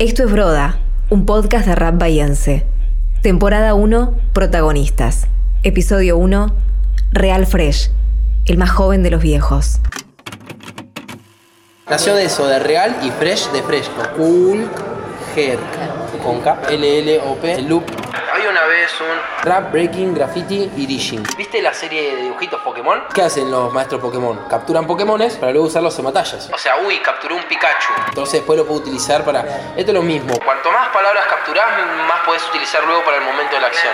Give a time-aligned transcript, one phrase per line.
[0.00, 0.78] Esto es Broda,
[1.10, 2.64] un podcast de rap bahiense.
[3.22, 5.26] Temporada 1, protagonistas.
[5.62, 6.54] Episodio 1,
[7.12, 7.90] Real Fresh,
[8.46, 9.78] el más joven de los viejos.
[11.86, 14.00] Nació de eso, de real y fresh de fresco.
[14.16, 14.70] Cool,
[15.36, 15.58] Her,
[16.24, 17.99] con K, L, L, O, P, loop.
[18.70, 21.24] Vez un rap, breaking, graffiti y dishing.
[21.36, 23.02] ¿Viste la serie de dibujitos Pokémon?
[23.12, 24.46] ¿Qué hacen los maestros Pokémon?
[24.48, 26.48] Capturan Pokémones para luego usarlos en batallas.
[26.54, 27.92] O sea, uy, capturó un Pikachu.
[28.10, 29.40] Entonces después lo puedo utilizar para...
[29.76, 30.38] Esto es lo mismo.
[30.44, 31.66] Cuanto más palabras capturás,
[32.06, 33.92] más puedes utilizar luego para el momento de la acción.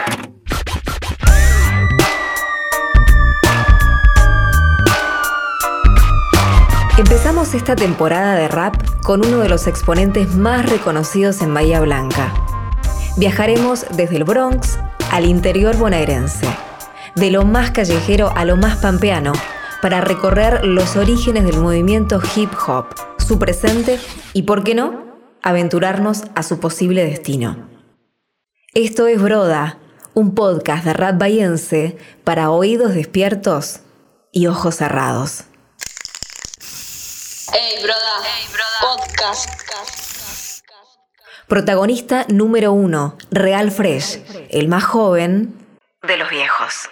[6.98, 12.30] Empezamos esta temporada de rap con uno de los exponentes más reconocidos en Bahía Blanca.
[13.16, 14.78] Viajaremos desde el Bronx
[15.10, 16.46] al interior bonaerense,
[17.14, 19.32] de lo más callejero a lo más pampeano,
[19.80, 23.98] para recorrer los orígenes del movimiento hip hop, su presente
[24.34, 27.70] y, por qué no, aventurarnos a su posible destino.
[28.74, 29.78] Esto es Broda,
[30.12, 33.80] un podcast de rap bahiense para oídos despiertos
[34.30, 35.44] y ojos cerrados.
[37.50, 37.96] Hey, broda.
[38.82, 39.65] Podcast.
[41.48, 45.54] Protagonista número uno, Real Fresh, el más joven
[46.04, 46.90] de los viejos.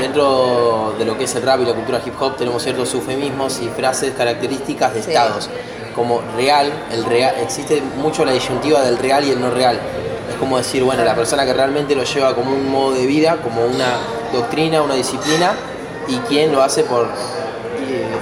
[0.00, 3.60] Dentro de lo que es el rap y la cultura hip hop tenemos ciertos eufemismos
[3.62, 5.48] y frases características de estados,
[5.94, 9.78] como real, el real, existe mucho la disyuntiva del real y el no real.
[10.28, 13.36] Es como decir, bueno, la persona que realmente lo lleva como un modo de vida,
[13.36, 13.98] como una
[14.32, 15.52] doctrina, una disciplina,
[16.08, 17.08] y quien lo hace por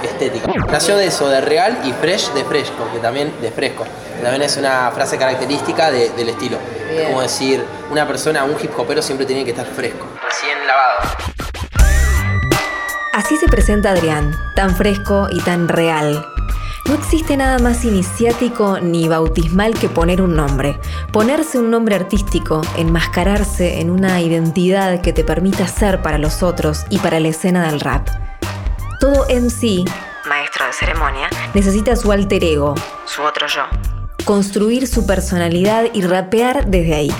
[0.02, 0.52] estética.
[0.70, 3.84] Nació de eso, de real y fresh de fresco, que también de fresco,
[4.22, 6.58] también es una frase característica del estilo.
[7.06, 10.98] Como decir, una persona, un hip hopero siempre tiene que estar fresco, recién lavado.
[13.12, 16.24] Así se presenta Adrián, tan fresco y tan real.
[16.88, 20.78] No existe nada más iniciático ni bautismal que poner un nombre.
[21.12, 26.86] Ponerse un nombre artístico, enmascararse en una identidad que te permita ser para los otros
[26.88, 28.08] y para la escena del rap.
[29.00, 29.84] Todo MC,
[30.26, 32.74] maestro de ceremonia, necesita su alter ego,
[33.04, 33.64] su otro yo.
[34.28, 37.10] Construir su personalidad y rapear desde ahí.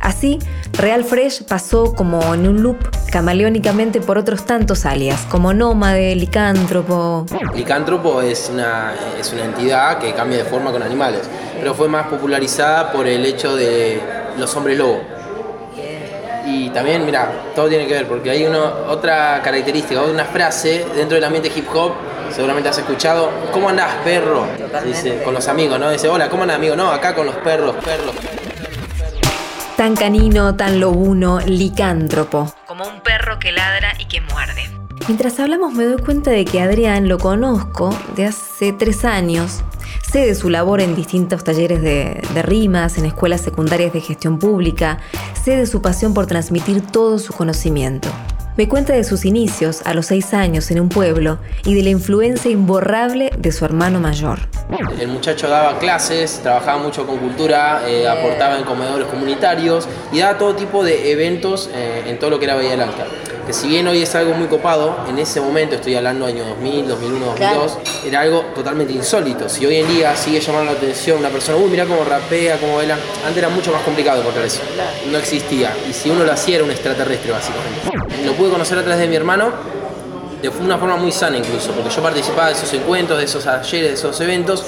[0.00, 0.40] Así,
[0.72, 2.76] Real Fresh pasó como en un loop
[3.12, 7.24] camaleónicamente por otros tantos alias, como nómade, licántropo.
[7.54, 11.20] Licántropo es una, es una entidad que cambia de forma con animales,
[11.56, 14.00] pero fue más popularizada por el hecho de
[14.36, 15.02] los hombres lobo.
[16.46, 21.14] Y también, mira, todo tiene que ver, porque hay una, otra característica, una frase dentro
[21.14, 21.92] del ambiente hip hop,
[22.32, 24.46] seguramente has escuchado, ¿cómo andás, perro?
[24.84, 25.90] Dice, con los amigos, ¿no?
[25.90, 26.76] Dice, hola, ¿cómo andás, amigo?
[26.76, 28.14] No, acá con los perros, perros.
[29.76, 32.52] Tan canino, tan lobuno, licántropo.
[32.66, 34.68] Como un perro que ladra y que muerde.
[35.08, 39.62] Mientras hablamos me doy cuenta de que Adrián lo conozco de hace tres años
[40.10, 44.98] Sé de su labor en distintos talleres de, rimas, en escuelas secundarias de gestión pública.
[45.40, 48.08] Sé de su pasión por transmitir todo su conocimiento.
[48.56, 51.90] Me cuenta de sus inicios a los seis años en un pueblo y de la
[51.90, 54.40] influencia imborrable de su hermano mayor.
[54.98, 60.36] El muchacho daba clases, trabajaba mucho con cultura, eh, aportaba en comedores comunitarios y daba
[60.36, 63.06] todo tipo de eventos eh, en todo lo que era Bahía Blanca
[63.50, 66.86] que si bien hoy es algo muy copado, en ese momento, estoy hablando año 2000,
[66.86, 69.48] 2001, 2002, era algo totalmente insólito.
[69.48, 72.76] Si hoy en día sigue llamando la atención una persona, uy, mira cómo rapea, cómo
[72.76, 74.60] baila, antes era mucho más complicado encontrar eso.
[75.10, 75.76] No existía.
[75.88, 78.24] Y si uno lo hacía era un extraterrestre, básicamente.
[78.24, 79.50] Lo pude conocer a través de mi hermano,
[80.40, 83.88] de una forma muy sana incluso, porque yo participaba de esos encuentros, de esos talleres,
[83.88, 84.64] de esos eventos,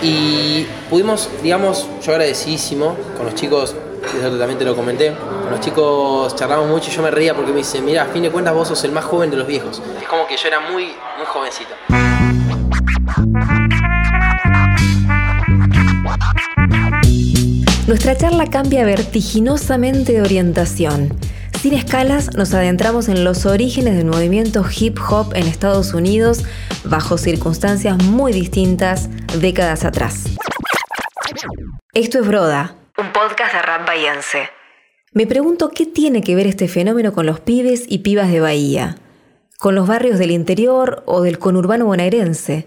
[0.00, 3.74] y pudimos, digamos, yo agradecidísimo con los chicos
[4.12, 5.14] eso también te lo comenté.
[5.50, 8.30] Los chicos charlamos mucho y yo me reía porque me dice, mira, a fin de
[8.30, 9.82] cuentas vos sos el más joven de los viejos.
[10.00, 10.84] Es como que yo era muy,
[11.16, 11.74] muy jovencito.
[17.86, 21.14] Nuestra charla cambia vertiginosamente de orientación.
[21.60, 26.44] Sin escalas nos adentramos en los orígenes del movimiento hip hop en Estados Unidos
[26.84, 30.24] bajo circunstancias muy distintas décadas atrás.
[31.92, 34.50] Esto es Broda, un podcast de rap bahiense.
[35.12, 38.96] Me pregunto qué tiene que ver este fenómeno con los pibes y pibas de Bahía,
[39.58, 42.66] con los barrios del interior o del conurbano bonaerense.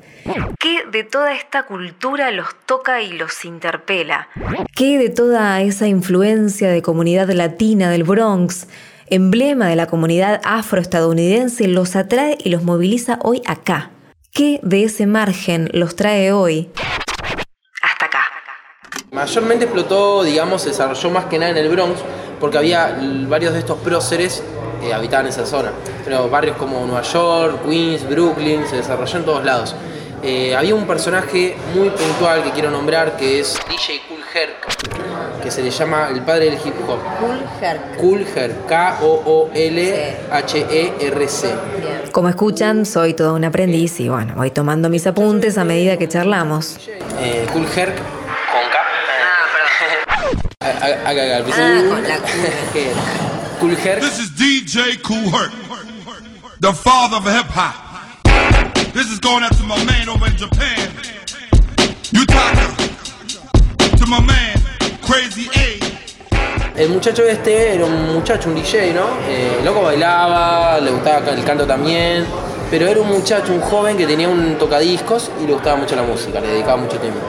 [0.59, 4.27] ¿Qué de toda esta cultura los toca y los interpela?
[4.75, 8.67] ¿Qué de toda esa influencia de comunidad latina del Bronx,
[9.07, 13.91] emblema de la comunidad afroestadounidense, los atrae y los moviliza hoy acá?
[14.33, 16.69] ¿Qué de ese margen los trae hoy
[19.11, 22.01] Mayormente explotó, digamos, se desarrolló más que nada en el Bronx,
[22.41, 24.43] porque había varios de estos próceres
[24.81, 25.71] que habitaban esa zona.
[26.03, 29.75] Pero barrios como Nueva York, Queens, Brooklyn, se desarrolló en todos lados.
[30.23, 35.51] Eh, había un personaje muy puntual que quiero nombrar que es DJ Cool Herc, que
[35.51, 36.99] se le llama el padre del hip hop.
[37.19, 37.97] Cool Herc.
[37.97, 39.45] Cool Herc, K-O-O-L-H-E-R-C.
[42.11, 46.09] Como escuchan, soy todo un aprendiz y bueno, voy tomando mis apuntes a medida que
[46.09, 46.77] charlamos.
[47.21, 48.16] Eh, cool Herc.
[50.69, 52.17] Acá, Ah, con la
[53.59, 54.01] Cool Herc.
[54.01, 55.51] This is DJ Kool Herc,
[56.59, 57.73] the father of hip hop.
[58.93, 60.89] This is going out to my man over in Japan.
[62.13, 62.75] Utaka.
[63.97, 64.57] To my man,
[65.01, 66.79] Crazy A.
[66.79, 69.05] El muchacho este era un muchacho, un DJ, ¿no?
[69.27, 72.25] Eh, loco bailaba, le gustaba el canto también,
[72.69, 76.03] pero era un muchacho, un joven que tenía un tocadiscos y le gustaba mucho la
[76.03, 77.21] música, le dedicaba mucho tiempo.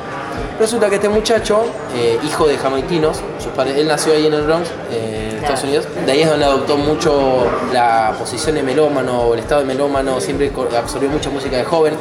[0.59, 4.43] Resulta que este muchacho, eh, hijo de jamaiquinos, sus padres, él nació ahí en el
[4.43, 9.21] Bronx, eh, en Estados Unidos, de ahí es donde adoptó mucho la posición de melómano,
[9.21, 11.95] o el estado de melómano, siempre absorbió mucha música de joven.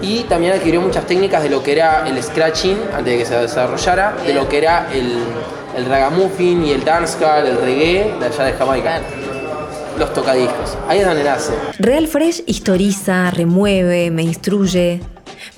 [0.00, 3.34] Y también adquirió muchas técnicas de lo que era el scratching, antes de que se
[3.36, 5.18] desarrollara, de lo que era el,
[5.76, 9.00] el ragamuffin y el dancehall, el reggae de allá de Jamaica.
[9.98, 10.78] Los tocadiscos.
[10.88, 11.52] Ahí es donde nace.
[11.78, 15.02] Real Fresh historiza, remueve, me instruye.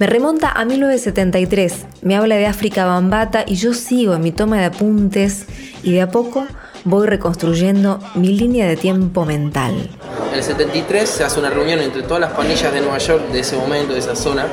[0.03, 4.59] Me remonta a 1973, me habla de África Bambata y yo sigo en mi toma
[4.59, 5.47] de apuntes
[5.85, 6.45] y de a poco
[6.83, 9.89] voy reconstruyendo mi línea de tiempo mental.
[10.33, 13.39] En el 73 se hace una reunión entre todas las pandillas de Nueva York de
[13.39, 14.49] ese momento, de esa zona,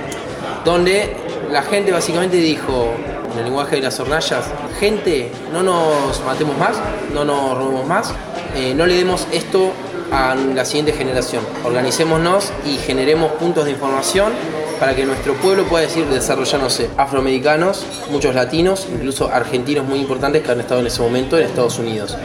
[0.63, 1.15] donde
[1.51, 2.93] la gente básicamente dijo,
[3.33, 4.45] en el lenguaje de las hornallas,
[4.79, 6.77] gente, no nos matemos más,
[7.11, 8.13] no nos robemos más,
[8.55, 9.71] eh, no le demos esto
[10.11, 11.43] a la siguiente generación.
[11.65, 14.33] Organicémonos y generemos puntos de información
[14.79, 20.51] para que nuestro pueblo pueda decir desarrollándose afroamericanos, muchos latinos, incluso argentinos muy importantes que
[20.51, 22.15] han estado en ese momento en Estados Unidos.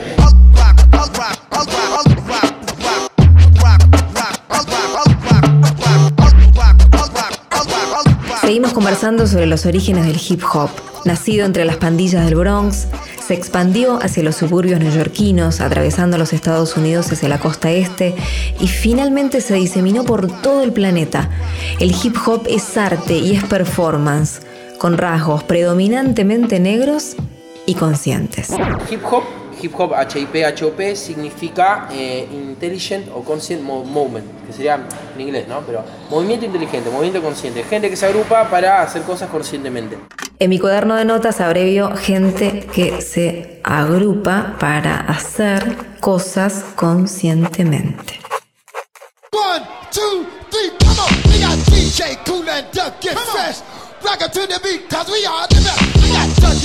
[8.41, 10.71] Seguimos conversando sobre los orígenes del hip hop.
[11.05, 12.87] Nacido entre las pandillas del Bronx,
[13.27, 18.15] se expandió hacia los suburbios neoyorquinos, atravesando los Estados Unidos hacia la costa este
[18.61, 21.31] y finalmente se diseminó por todo el planeta.
[21.81, 24.41] El hip hop es arte y es performance,
[24.79, 27.17] con rasgos predominantemente negros
[27.67, 28.51] y conscientes.
[28.91, 29.23] Hip hop,
[29.65, 34.79] hip hop H-I-P, H-O-P significa eh, intelligent o conscient mo- movement, que sería
[35.15, 35.61] en inglés, ¿no?
[35.61, 39.99] Pero movimiento inteligente, movimiento consciente, gente que se agrupa para hacer cosas conscientemente.
[40.39, 48.21] En mi cuaderno de notas abrevio gente que se agrupa para hacer cosas conscientemente.
[49.33, 51.31] One, two, three, come on.
[51.31, 53.63] We got DJ Cool and Duck Get Fresh.
[54.05, 55.61] Rock it to the beat, cause we are the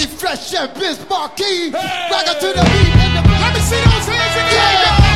[0.05, 0.19] best.
[0.19, 1.71] We got Dougie Fresh and Biz Marquee.
[1.71, 2.95] Rock it to the beat.
[2.95, 4.75] And the Let me see those hands again.
[4.83, 5.09] Yeah.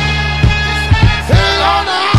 [1.28, 2.12] Hang on now.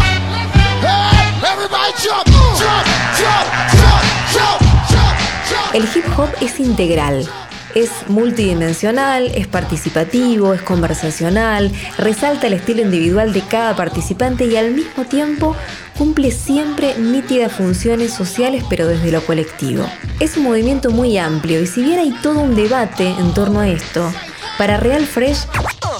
[0.81, 2.25] Hey, everybody jump,
[2.57, 2.85] jump,
[3.17, 3.45] jump,
[3.77, 4.03] jump,
[4.33, 5.17] jump, jump,
[5.49, 5.75] jump.
[5.75, 7.27] El hip hop es integral.
[7.75, 14.71] Es multidimensional, es participativo, es conversacional, resalta el estilo individual de cada participante y al
[14.71, 15.57] mismo tiempo
[15.97, 19.85] cumple siempre nítidas funciones sociales pero desde lo colectivo.
[20.21, 23.67] Es un movimiento muy amplio y si bien hay todo un debate en torno a
[23.67, 24.09] esto,
[24.57, 25.45] para Real Fresh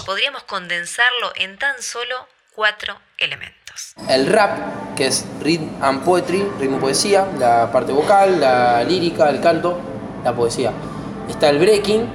[0.06, 2.16] podríamos condensarlo en tan solo
[2.56, 3.96] cuatro elementos.
[4.08, 9.42] El rap, que es rhythm and poetry, ritmo poesía, la parte vocal, la lírica, el
[9.42, 9.78] canto,
[10.24, 10.72] la poesía.
[11.30, 12.06] Está el breaking,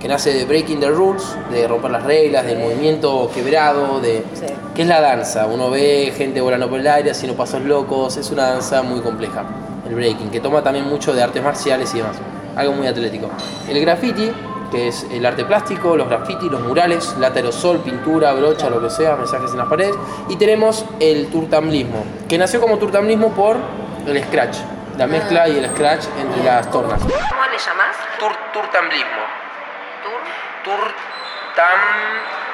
[0.00, 4.24] que nace de breaking the rules, de romper las reglas, del movimiento quebrado, de
[4.74, 5.46] que es la danza.
[5.46, 9.44] Uno ve gente volando por el aire, haciendo pasos locos, es una danza muy compleja.
[9.88, 12.16] El breaking, que toma también mucho de artes marciales y demás.
[12.56, 13.28] Algo muy atlético.
[13.68, 14.30] El graffiti,
[14.70, 18.90] que es el arte plástico, los grafitis, los murales, lata aerosol, pintura, brocha, lo que
[18.90, 19.94] sea, mensajes en las paredes.
[20.28, 23.56] Y tenemos el turtamlismo, que nació como turtamlismo por
[24.06, 24.58] el scratch,
[24.96, 27.00] la mezcla y el scratch entre las tornas.
[27.00, 28.07] ¿Cómo le llamas?
[28.18, 29.22] Tur, turtamlismo.
[30.64, 30.92] Tur,
[31.54, 31.80] tam,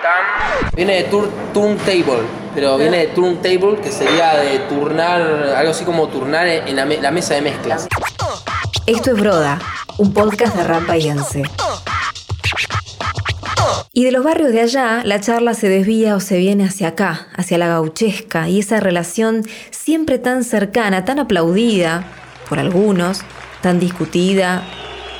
[0.02, 0.70] tam.
[0.76, 2.22] Viene de tur, turntable,
[2.54, 5.22] pero viene de turntable, que sería de turnar,
[5.56, 7.88] algo así como turnar en la, me- la mesa de mezclas.
[8.86, 9.58] Esto es Broda,
[9.98, 11.42] un podcast de rap bahiense.
[13.94, 17.28] Y de los barrios de allá, la charla se desvía o se viene hacia acá,
[17.36, 22.04] hacia la gauchesca, y esa relación siempre tan cercana, tan aplaudida
[22.48, 23.22] por algunos,
[23.62, 24.62] tan discutida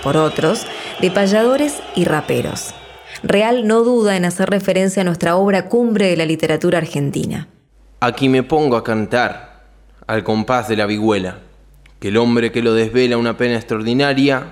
[0.05, 0.67] por otros,
[1.01, 2.75] de payadores y raperos.
[3.23, 7.49] Real no duda en hacer referencia a nuestra obra cumbre de la literatura argentina.
[8.01, 9.65] Aquí me pongo a cantar
[10.07, 11.39] al compás de la vihuela,
[11.99, 14.49] que el hombre que lo desvela una pena extraordinaria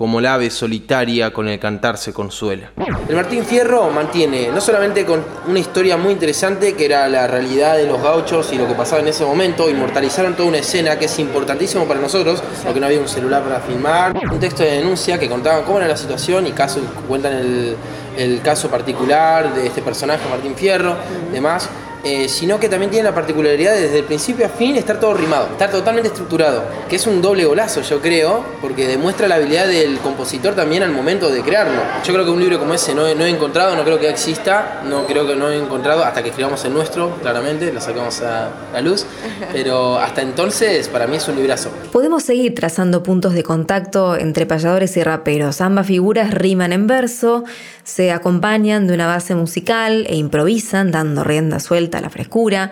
[0.00, 2.72] como el ave solitaria con el cantar se consuela.
[3.06, 7.76] El Martín Fierro mantiene no solamente con una historia muy interesante que era la realidad
[7.76, 11.04] de los gauchos y lo que pasaba en ese momento, inmortalizaron toda una escena que
[11.04, 15.18] es importantísimo para nosotros, porque no había un celular para filmar, un texto de denuncia
[15.18, 17.76] que contaba cómo era la situación y caso, cuentan el,
[18.16, 20.96] el caso particular de este personaje, Martín Fierro,
[21.30, 21.68] demás.
[22.02, 25.12] Eh, sino que también tiene la particularidad de desde el principio a fin estar todo
[25.12, 29.66] rimado, estar totalmente estructurado, que es un doble golazo yo creo, porque demuestra la habilidad
[29.66, 31.80] del compositor también al momento de crearlo.
[32.02, 34.08] Yo creo que un libro como ese no he, no he encontrado, no creo que
[34.08, 38.22] exista, no creo que no he encontrado hasta que escribamos el nuestro, claramente, lo sacamos
[38.22, 39.04] a la luz,
[39.52, 41.70] pero hasta entonces para mí es un librazo.
[41.92, 45.60] Podemos seguir trazando puntos de contacto entre payadores y raperos.
[45.60, 47.44] Ambas figuras riman en verso,
[47.84, 52.70] se acompañan de una base musical e improvisan dando rienda suelta a la frescura.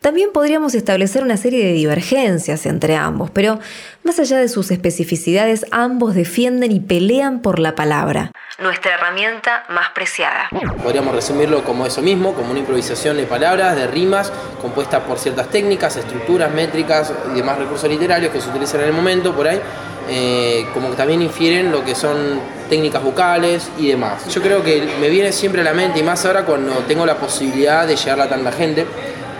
[0.00, 3.60] También podríamos establecer una serie de divergencias entre ambos, pero
[4.02, 9.90] más allá de sus especificidades, ambos defienden y pelean por la palabra, nuestra herramienta más
[9.90, 10.48] preciada.
[10.82, 15.48] Podríamos resumirlo como eso mismo, como una improvisación de palabras, de rimas, compuesta por ciertas
[15.50, 19.60] técnicas, estructuras, métricas y demás recursos literarios que se utilizan en el momento por ahí,
[20.08, 24.26] eh, como que también infieren lo que son técnicas vocales y demás.
[24.32, 27.16] Yo creo que me viene siempre a la mente, y más ahora cuando tengo la
[27.16, 28.86] posibilidad de llegar a tanta gente,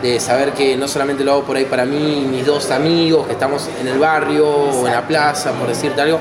[0.03, 3.27] de saber que no solamente lo hago por ahí para mí y mis dos amigos
[3.27, 6.19] que estamos en el barrio o en la plaza, por decirte algo,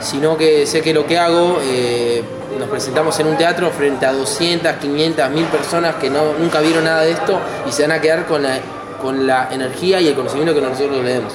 [0.00, 2.22] sino que sé que lo que hago, eh,
[2.58, 6.84] nos presentamos en un teatro frente a 200, 500, 1000 personas que no, nunca vieron
[6.84, 8.60] nada de esto y se van a quedar con la,
[9.00, 11.32] con la energía y el conocimiento que nosotros le demos.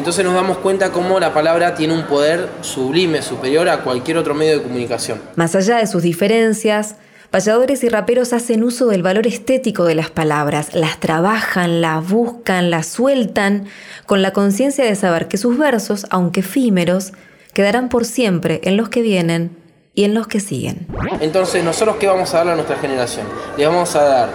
[0.00, 4.32] Entonces nos damos cuenta cómo la palabra tiene un poder sublime, superior a cualquier otro
[4.34, 5.20] medio de comunicación.
[5.36, 6.96] Más allá de sus diferencias,
[7.30, 12.70] Payadores y raperos hacen uso del valor estético de las palabras, las trabajan, las buscan,
[12.70, 13.66] las sueltan,
[14.06, 17.12] con la conciencia de saber que sus versos, aunque efímeros,
[17.52, 19.56] quedarán por siempre en los que vienen
[19.94, 20.88] y en los que siguen.
[21.20, 23.26] Entonces, ¿nosotros qué vamos a darle a nuestra generación?
[23.56, 24.30] Le vamos a dar,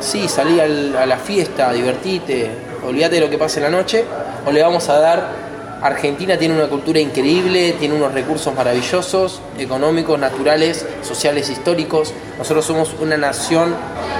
[0.00, 2.50] sí, salí al- a la fiesta, divertite,
[2.86, 4.04] olvídate de lo que pasa en la noche,
[4.46, 5.28] o le vamos a dar,
[5.82, 12.14] Argentina tiene una cultura increíble, tiene unos recursos maravillosos, económicos, naturales, sociales, históricos.
[12.38, 13.74] Nosotros somos una nación,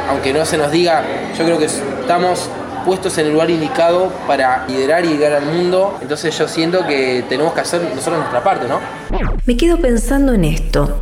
[0.08, 1.04] aunque no se nos diga,
[1.38, 2.48] yo creo que estamos
[2.84, 5.98] puestos en el lugar indicado para liderar y llegar al mundo.
[6.02, 8.80] Entonces yo siento que tenemos que hacer nosotros nuestra parte, ¿no?
[9.46, 11.00] Me quedo pensando en esto,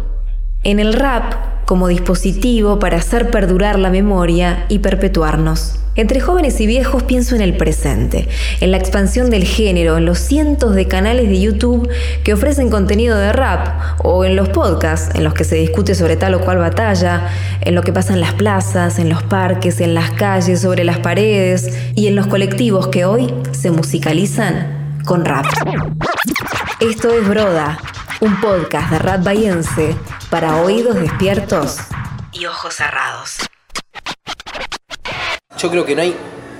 [0.62, 5.76] en el rap como dispositivo para hacer perdurar la memoria y perpetuarnos.
[5.94, 8.28] Entre jóvenes y viejos pienso en el presente,
[8.60, 11.88] en la expansión del género, en los cientos de canales de YouTube
[12.24, 13.68] que ofrecen contenido de rap,
[14.02, 17.28] o en los podcasts en los que se discute sobre tal o cual batalla,
[17.60, 20.98] en lo que pasa en las plazas, en los parques, en las calles, sobre las
[20.98, 25.46] paredes, y en los colectivos que hoy se musicalizan con rap.
[26.80, 27.78] Esto es Broda,
[28.20, 29.96] un podcast de rap bahiense
[30.28, 31.78] para oídos despiertos
[32.32, 33.38] y ojos cerrados.
[35.56, 36.14] Yo creo que no hay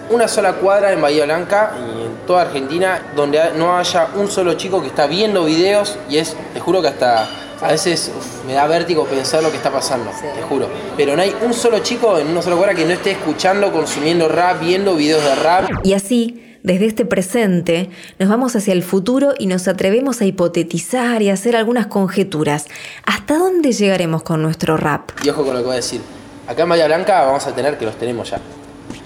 [0.09, 4.55] una sola cuadra en Bahía Blanca y en toda Argentina donde no haya un solo
[4.55, 7.29] chico que está viendo videos y es, te juro que hasta
[7.61, 10.67] a veces uf, me da vértigo pensar lo que está pasando, te juro.
[10.97, 14.29] Pero no hay un solo chico en una sola cuadra que no esté escuchando, consumiendo
[14.29, 15.71] rap, viendo videos de rap.
[15.85, 21.23] Y así, desde este presente, nos vamos hacia el futuro y nos atrevemos a hipotetizar
[21.23, 22.67] y hacer algunas conjeturas.
[23.05, 25.11] ¿Hasta dónde llegaremos con nuestro rap?
[25.25, 26.01] Y ojo con lo que voy a decir.
[26.47, 28.41] Acá en Bahía Blanca vamos a tener, que los tenemos ya,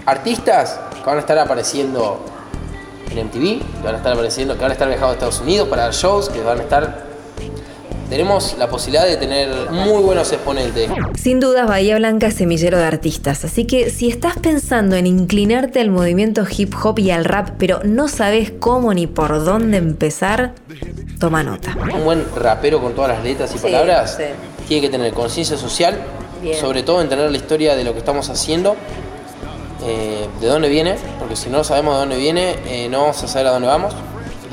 [0.07, 2.25] artistas que van a estar apareciendo
[3.11, 5.83] en MTV, que van a estar apareciendo, van a estar viajando a Estados Unidos para
[5.83, 7.14] dar shows, que van a estar...
[8.15, 10.89] Tenemos la posibilidad de tener muy buenos exponentes.
[11.21, 15.81] Sin dudas, Bahía Blanca es semillero de artistas, así que si estás pensando en inclinarte
[15.81, 20.53] al movimiento hip hop y al rap, pero no sabes cómo ni por dónde empezar,
[21.19, 21.77] toma nota.
[21.93, 24.17] Un buen rapero con todas las letras y palabras
[24.69, 25.99] tiene que tener conciencia social,
[26.61, 28.77] sobre todo entender la historia de lo que estamos haciendo,
[29.85, 33.27] eh, de dónde viene, porque si no sabemos de dónde viene, eh, no vamos a
[33.27, 33.93] saber a dónde vamos,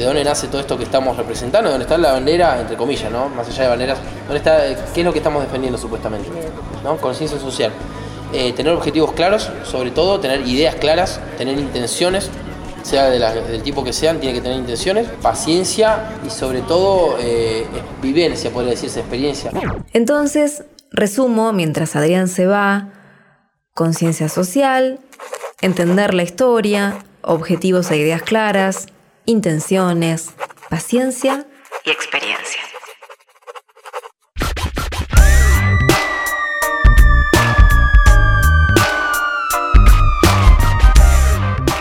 [0.02, 3.30] de dónde nace todo esto que estamos representando, dónde está la bandera, entre comillas, ¿no?
[3.30, 4.58] Más allá de banderas, dónde está,
[4.94, 6.28] qué es lo que estamos defendiendo supuestamente.
[7.00, 7.72] Conciencia social.
[8.34, 12.32] Eh, tener objetivos claros, sobre todo, tener ideas claras, tener intenciones,
[12.82, 17.68] sea del tipo que sean, tiene que tener intenciones, paciencia y sobre todo eh,
[18.02, 19.52] vivencia, podría decirse, experiencia.
[19.94, 22.90] Entonces, resumo, mientras Adrián se va,
[23.76, 25.00] conciencia social,
[25.62, 28.88] entender la historia, objetivos e ideas claras,
[29.26, 30.32] intenciones,
[30.70, 31.46] paciencia
[31.86, 32.62] y experiencia.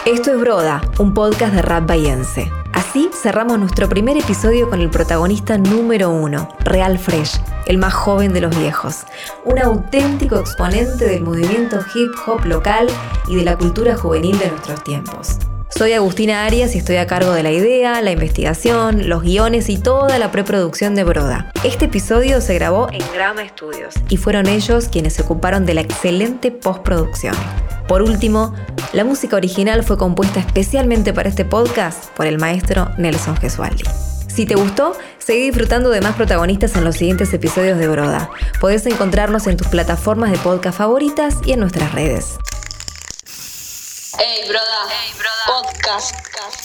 [0.07, 2.51] Esto es Broda, un podcast de rap bahiense.
[2.73, 7.95] Así Así cerramos nuestro primer episodio con el protagonista número uno, Real Fresh, el más
[7.95, 9.05] joven de los viejos,
[9.45, 12.89] un auténtico exponente del movimiento hip hop local
[13.29, 15.39] y de la cultura juvenil de nuestros tiempos.
[15.81, 19.79] Soy Agustina Arias y estoy a cargo de la idea, la investigación, los guiones y
[19.79, 21.51] toda la preproducción de Broda.
[21.65, 25.81] Este episodio se grabó en Grama Studios y fueron ellos quienes se ocuparon de la
[25.81, 27.35] excelente postproducción.
[27.89, 28.55] Por último,
[28.93, 33.85] la música original fue compuesta especialmente para este podcast por el maestro Nelson Gesualdi.
[34.29, 38.29] Si te gustó, seguí disfrutando de más protagonistas en los siguientes episodios de Broda.
[38.61, 42.39] Podés encontrarnos en tus plataformas de podcast favoritas y en nuestras redes.
[44.19, 44.89] Hey, broda.
[44.89, 45.45] Hey, broda.
[45.47, 46.60] Podcast.